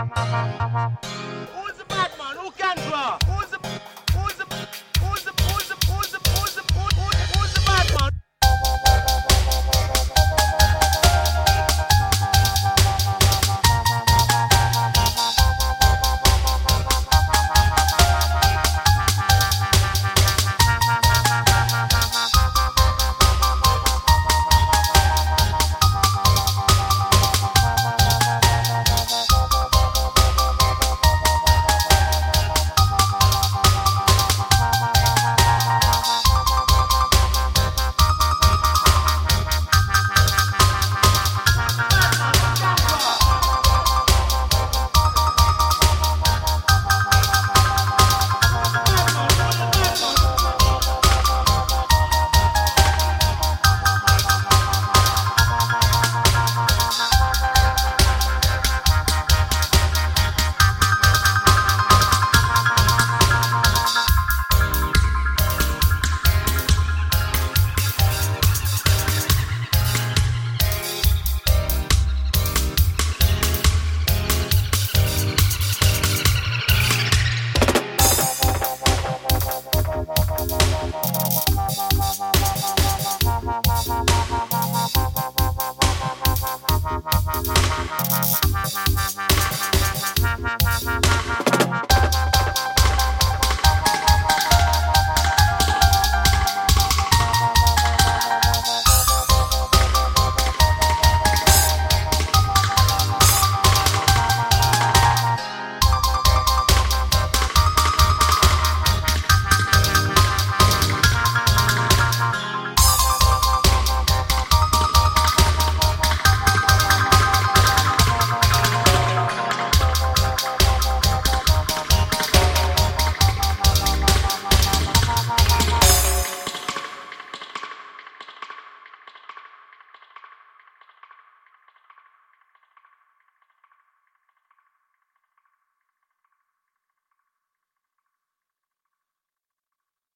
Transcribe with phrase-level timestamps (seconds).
[0.00, 2.36] Who's the bad man?
[2.38, 3.18] Who can draw?
[3.26, 3.49] Who's